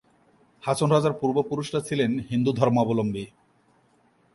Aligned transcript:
হাছন 0.63 0.89
রাজার 0.91 1.13
পূর্ব 1.21 1.37
পুরুষরা 1.49 1.79
ছিলেন 1.87 2.11
হিন্দু 2.29 2.51
ধর্মালম্বী। 2.53 3.25